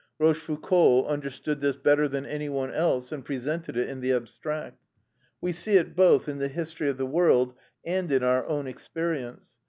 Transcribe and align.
Rochefoucault 0.17 1.05
understood 1.05 1.61
this 1.61 1.75
better 1.75 2.07
than 2.09 2.25
any 2.25 2.49
one 2.49 2.73
else, 2.73 3.11
and 3.11 3.23
presented 3.23 3.77
it 3.77 3.87
in 3.87 4.01
the 4.01 4.13
abstract. 4.13 4.81
We 5.39 5.51
see 5.51 5.73
it 5.77 5.95
both 5.95 6.27
in 6.27 6.39
the 6.39 6.47
history 6.47 6.89
of 6.89 6.97
the 6.97 7.05
world 7.05 7.53
and 7.85 8.09
in 8.09 8.23
our 8.23 8.43
own 8.47 8.65
experience. 8.65 9.59